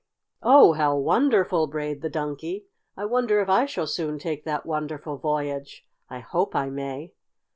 [0.41, 2.65] "Oh, how wonderful!" brayed the Donkey.
[2.97, 5.85] "I wonder if I shall soon take that wonderful voyage.
[6.09, 7.13] I hope I may!"